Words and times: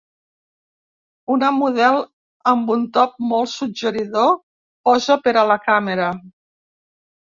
Una 1.35 1.49
model 1.57 1.99
amb 2.53 2.73
un 2.77 2.89
top 2.97 3.15
molt 3.35 3.55
suggeridor 3.55 4.35
posa 4.93 5.23
per 5.25 5.39
a 5.39 5.49
la 5.55 5.63
càmera 5.71 6.15